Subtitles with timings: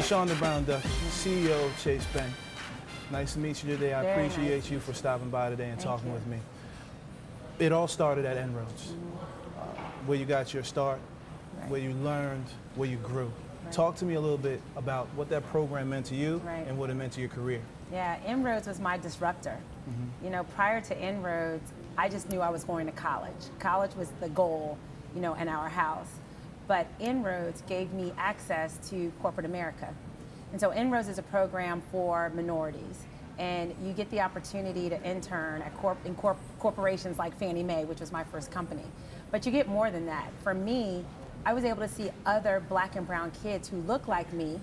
[0.00, 0.16] Mr.
[0.26, 2.32] Thasunda Brown Duckett, CEO of Chase Bank.
[3.10, 3.92] Nice to meet you today.
[3.92, 4.70] I Very appreciate nice.
[4.70, 6.14] you for stopping by today and Thank talking you.
[6.14, 6.38] with me.
[7.58, 8.94] It all started at Inroads,
[9.58, 9.62] uh,
[10.06, 10.98] where you got your start,
[11.60, 11.68] Right.
[11.70, 13.30] where you learned, where you grew.
[13.72, 16.66] Talk to me a little bit about what that program meant to you Right.
[16.66, 17.60] and what it meant to your career.
[17.92, 19.58] Yeah, Inroads was my disruptor.
[20.24, 23.50] You know, prior to Inroads, I just knew I was going to college.
[23.58, 24.78] College was the goal,
[25.14, 26.08] you know, in our house.
[26.70, 29.92] But Inroads gave me access to corporate America.
[30.52, 33.06] And so Inroads is a program for minorities.
[33.40, 37.86] And you get the opportunity to intern at corp- in corp- corporations like Fannie Mae,
[37.86, 38.84] which was my first company.
[39.32, 40.30] But you get more than that.
[40.44, 41.04] For me,
[41.44, 44.60] I was able to see other black and brown kids who look like me,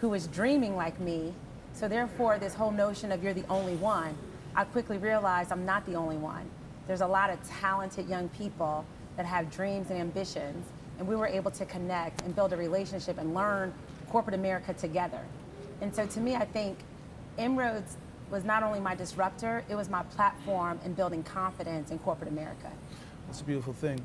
[0.00, 1.34] who was dreaming like me.
[1.72, 4.16] So therefore, this whole notion of you're the only one,
[4.54, 6.48] I quickly realized I'm not the only one.
[6.86, 8.84] There's a lot of talented young people
[9.16, 10.64] that have dreams and ambitions,
[11.00, 13.72] and we were able to connect and build a relationship and learn
[14.10, 15.20] corporate America together.
[15.80, 16.78] And so to me, I think
[17.38, 17.96] Inroads
[18.30, 22.70] was not only my disruptor, it was my platform in building confidence in corporate America.
[23.26, 24.04] That's a beautiful thing.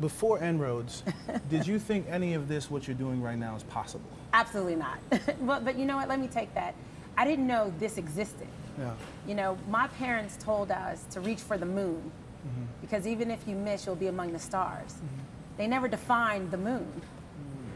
[0.00, 1.02] Before Inroads,
[1.50, 4.08] did you think any of this, what you're doing right now, is possible?
[4.32, 4.98] Absolutely not.
[5.42, 6.08] but, but you know what?
[6.08, 6.74] Let me take that.
[7.18, 8.48] I didn't know this existed.
[8.78, 8.94] Yeah.
[9.28, 12.00] You know, my parents told us to reach for the moon
[12.48, 12.62] mm-hmm.
[12.80, 14.94] because even if you miss, you'll be among the stars.
[14.94, 15.18] Mm-hmm.
[15.56, 17.02] They never defined the moon.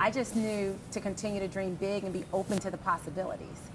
[0.01, 3.71] I just knew to continue to dream big and be open to the possibilities.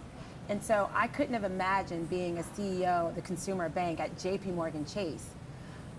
[0.50, 4.56] And so I couldn't have imagined being a CEO of the consumer bank at JP
[4.56, 5.30] Morgan Chase.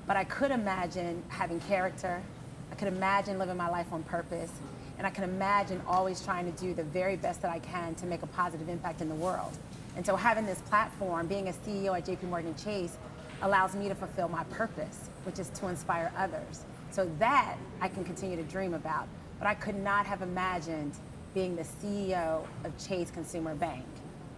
[0.06, 2.22] But I could imagine having character.
[2.70, 4.52] I could imagine living my life on purpose.
[4.98, 8.06] And I could imagine always trying to do the very best that I can to
[8.06, 9.56] make a positive impact in the world.
[9.96, 12.96] And so having this platform, being a CEO at JP Morgan Chase,
[13.42, 16.64] allows me to fulfill my purpose, which is to inspire others.
[16.92, 19.08] So that I can continue to dream about.
[19.38, 20.92] But I could not have imagined
[21.34, 23.84] being the CEO of Chase Consumer Bank.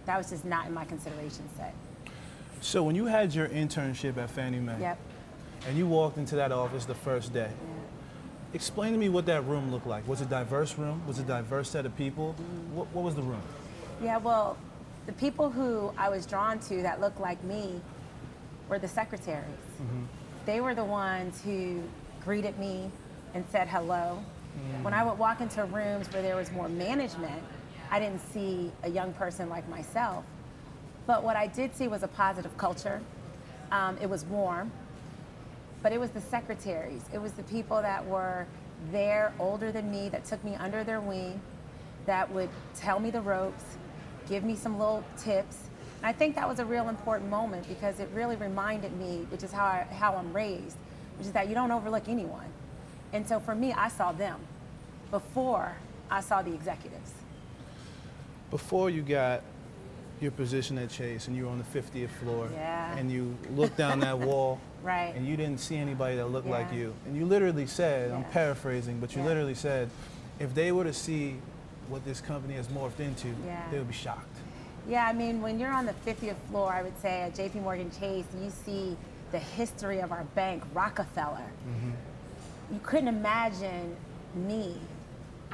[0.05, 1.73] That was just not in my consideration set.
[2.61, 4.97] So when you had your internship at Fannie Mae, Yep.
[5.67, 7.51] and you walked into that office the first day,
[8.53, 10.07] explain to me what that room looked like.
[10.07, 11.05] Was it a diverse room?
[11.05, 12.33] Was it a diverse set of people?
[12.39, 12.75] Mm-hmm.
[12.75, 13.41] What, what was the room?
[14.01, 14.55] Yeah, well,
[15.07, 17.81] the people who I was drawn to that looked like me
[18.69, 19.43] were the secretaries.
[19.81, 20.03] Mm-hmm.
[20.45, 21.83] They were the ones who
[22.25, 22.89] greeted me
[23.35, 24.19] and said hello.
[24.81, 27.41] When I would walk into rooms where there was more management,
[27.91, 30.25] I didn't see a young person like myself.
[31.05, 32.99] But what I did see was a positive culture.
[33.71, 34.71] Um, it was warm,
[35.83, 37.03] but it was the secretaries.
[37.13, 38.47] It was the people that were
[38.91, 41.39] there, older than me, that took me under their wing,
[42.07, 43.63] that would tell me the ropes,
[44.27, 45.57] give me some little tips.
[45.97, 49.43] And I think that was a real important moment because it really reminded me, which
[49.43, 50.77] is how, I, how I'm raised,
[51.17, 52.45] which is that you don't overlook anyone.
[53.13, 54.39] And so for me, I saw them
[55.11, 55.75] before
[56.09, 57.11] I saw the executives.
[58.51, 59.41] Before you got
[60.21, 62.95] your position at Chase and you were on the 50th floor Yeah.
[62.95, 65.13] and you looked down that wall Right.
[65.15, 66.93] and you didn't see anybody that looked like you.
[67.05, 69.27] And you literally said, I'm paraphrasing, but you Yeah.
[69.27, 69.89] literally said,
[70.39, 71.37] if they were to see
[71.89, 73.61] what this company has morphed into, Yeah.
[73.71, 74.37] they would be shocked.
[74.87, 77.89] Yeah, I mean, when you're on the 50th floor, I would say at JP Morgan
[77.99, 78.95] Chase, you see
[79.35, 81.43] the history of our bank, Rockefeller.
[81.67, 81.91] Mm-hmm.
[82.73, 83.93] You couldn't imagine
[84.33, 84.77] me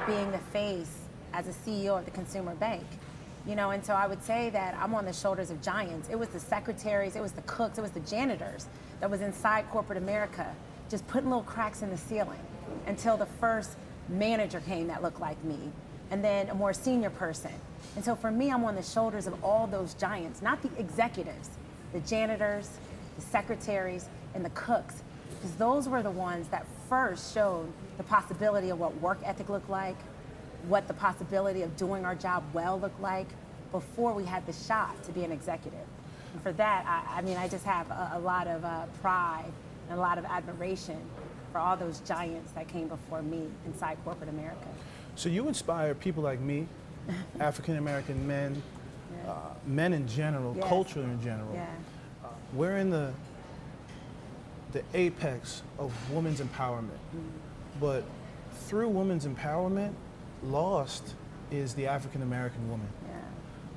[0.06, 0.98] being the face
[1.32, 2.84] as a CEO of the consumer bank.
[3.44, 6.08] You know, and so I would say that I'm on the shoulders of giants.
[6.08, 8.66] It was the secretaries, it was the cooks, it was the janitors
[9.00, 10.54] that was inside corporate America,
[10.88, 12.38] just putting little cracks in the ceiling
[12.86, 13.72] until the first
[14.08, 15.58] manager came that looked like me,
[16.12, 17.50] and then a more senior person.
[17.96, 21.50] And so for me, I'm on the shoulders of all those giants, not the executives,
[21.92, 22.70] the janitors,
[23.16, 28.70] the secretaries, and the cooks, because those were the ones that first showed the possibility
[28.70, 29.96] of what work ethic looked like,
[30.68, 33.26] what the possibility of doing our job well looked like
[33.72, 35.80] before we had the shot to be an executive.
[36.32, 39.52] And for that, I, I mean, I just have a, a lot of uh, pride
[39.90, 40.98] and a lot of admiration
[41.50, 44.68] for all those giants that came before me inside corporate America.
[45.16, 46.66] So you inspire people like me,
[47.40, 48.62] African American men,
[49.24, 49.30] Yeah.
[49.32, 50.66] uh, men in general, Yes.
[50.68, 51.52] culture in general.
[51.52, 51.66] yeah.
[52.52, 53.12] We're in the
[54.72, 56.98] the apex of women's empowerment.
[57.80, 58.04] But
[58.52, 59.92] through women's empowerment,
[60.42, 61.14] lost
[61.50, 62.88] is the African American woman.
[63.06, 63.18] Yeah.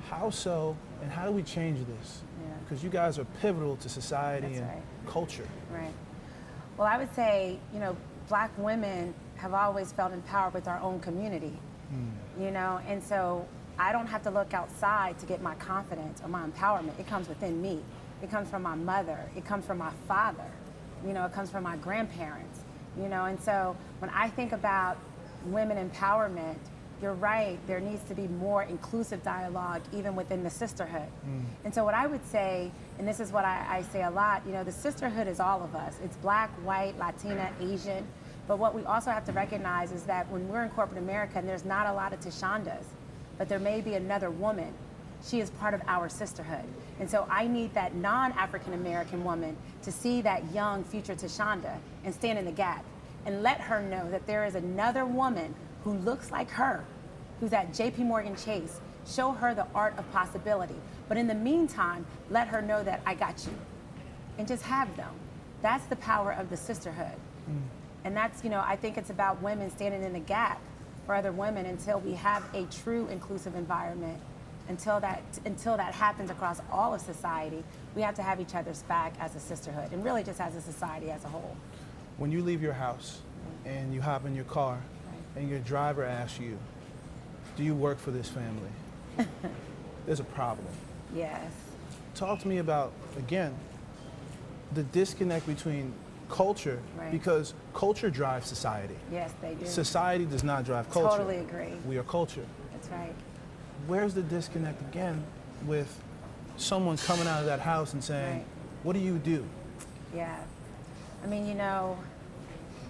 [0.08, 2.22] How so, and how do we change this?
[2.40, 2.54] Yeah.
[2.64, 4.82] Because you guys are pivotal to society That's and right.
[5.06, 5.46] culture.
[5.70, 5.92] Right.
[6.76, 7.96] Well, I would say, you know,
[8.28, 11.52] black women have always felt empowered with our own community,
[11.90, 12.42] hmm.
[12.42, 13.46] you know, and so
[13.78, 16.98] I don't have to look outside to get my confidence or my empowerment.
[16.98, 17.80] It comes within me.
[18.22, 19.18] It comes from my mother.
[19.36, 20.50] It comes from my father.
[21.06, 22.60] You know, it comes from my grandparents.
[22.98, 24.96] You know, and so when I think about
[25.44, 26.56] women empowerment,
[27.02, 27.58] you're right.
[27.66, 31.08] There needs to be more inclusive dialogue, even within the sisterhood.
[31.28, 31.44] Mm.
[31.64, 34.42] And so, what I would say, and this is what I, I say a lot,
[34.46, 35.98] you know, the sisterhood is all of us.
[36.02, 38.06] It's black, white, Latina, Asian.
[38.48, 41.48] But what we also have to recognize is that when we're in corporate America, and
[41.48, 42.84] there's not a lot of Thasundas,
[43.38, 44.72] but there may be another woman,
[45.24, 46.64] she is part of our sisterhood.
[46.98, 51.78] And so I need that non African American woman to see that young future Thasunda
[52.04, 52.84] and stand in the gap
[53.24, 56.84] and let her know that there is another woman who looks like her,
[57.40, 58.80] who's at JP Morgan Chase.
[59.06, 60.74] Show her the art of possibility.
[61.08, 63.56] But in the meantime, let her know that I got you.
[64.38, 65.14] And just have them.
[65.62, 67.14] That's the power of the sisterhood.
[67.48, 67.62] Mm.
[68.04, 70.60] And that's, you know, I think it's about women standing in the gap
[71.06, 74.20] for other women until we have a true inclusive environment.
[74.68, 77.62] Until that, until that happens across all of society,
[77.94, 80.60] we have to have each other's back as a sisterhood and really just as a
[80.60, 81.56] society as a whole.
[82.16, 83.20] When you leave your house
[83.64, 85.42] and you hop in your car right.
[85.42, 86.58] and your driver asks you,
[87.56, 88.70] do you work for this family?
[90.06, 90.66] There's a problem.
[91.14, 91.50] Yes.
[92.14, 93.54] Talk to me about, again,
[94.74, 95.92] the disconnect between
[96.28, 97.12] culture right.
[97.12, 98.96] because culture drives society.
[99.12, 99.66] Yes, they do.
[99.66, 101.16] Society does not drive culture.
[101.16, 101.74] Totally agree.
[101.86, 102.44] We are culture.
[102.72, 103.14] That's right.
[103.86, 105.24] Where's the disconnect again
[105.66, 106.00] with
[106.56, 108.46] someone coming out of that house and saying, right.
[108.82, 109.44] What do you do?
[110.14, 110.38] Yeah.
[111.22, 111.98] I mean, you know,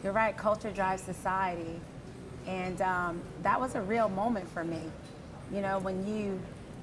[0.03, 1.81] you're right, culture drives society.
[2.47, 4.83] And um, that was a real moment for me.
[5.53, 6.41] You know, when you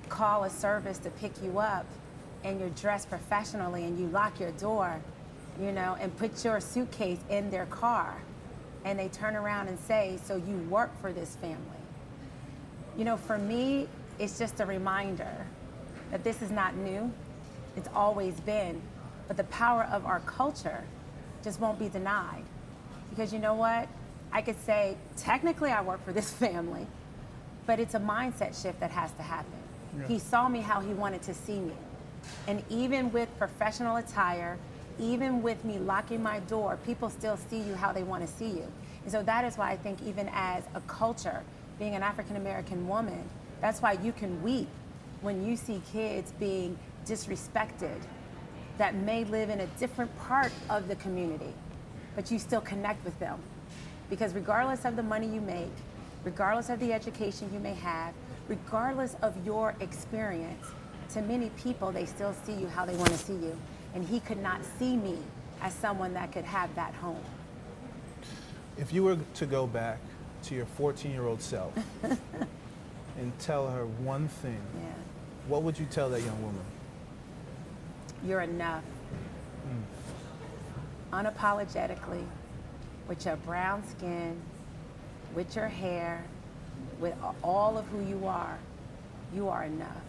[0.10, 1.86] call a service to pick you up
[2.44, 5.00] and you're dressed professionally and you lock your door
[5.60, 8.16] you know, and put your suitcase in their car.
[8.86, 11.58] And they turn around and say, So you work for this family.
[12.98, 13.88] You know, for me,
[14.20, 15.34] it's just a reminder
[16.12, 17.12] that this is not new,
[17.76, 18.82] it's always been.
[19.28, 20.84] But the power of our culture
[21.44, 22.44] just won't be denied.
[23.10, 23.88] Because you know what?
[24.32, 26.88] I could say, technically, I work for this family,
[27.66, 29.52] but it's a mindset shift that has to happen.
[29.98, 30.08] Yeah.
[30.08, 31.74] He saw me how he wanted to see me.
[32.48, 34.58] And even with professional attire,
[35.00, 38.50] even with me locking my door, people still see you how they want to see
[38.50, 38.68] you.
[39.04, 41.44] And so that is why I think, even as a culture,
[41.80, 43.24] being an African American woman,
[43.62, 44.68] that's why you can weep
[45.22, 48.00] when you see kids being disrespected
[48.78, 51.54] that may live in a different part of the community,
[52.16, 53.40] but you still connect with them.
[54.10, 55.72] Because regardless of the money you make,
[56.24, 58.14] regardless of the education you may have,
[58.48, 60.66] regardless of your experience,
[61.14, 63.56] to many people, they still see you how they want to see you
[63.94, 65.18] and he could not see me
[65.62, 67.24] as someone that could have that home.
[68.78, 70.00] If you were to go back
[70.44, 71.74] to your 14 year old self
[72.04, 74.92] and tell her one thing, yeah.
[75.48, 76.62] what would you tell that young woman?
[78.26, 78.84] You're enough.
[81.12, 81.32] Mm.
[81.32, 82.26] Unapologetically,
[83.08, 84.40] with your brown skin,
[85.36, 86.24] with your hair,
[87.00, 88.58] with all of who you are,
[89.34, 90.04] you are enough.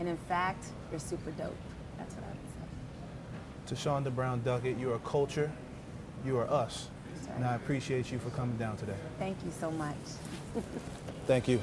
[0.00, 1.56] And in fact, you're super dope.
[1.98, 2.38] That's what I would
[3.68, 5.50] Thasunda Brown Duckett, you are culture,
[6.24, 6.88] you are us.
[7.36, 8.96] And I appreciate you for coming down today.
[9.18, 9.96] Thank you so much.
[11.26, 11.60] Thank you.